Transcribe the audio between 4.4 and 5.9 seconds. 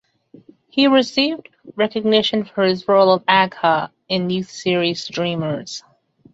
series "Dreamers".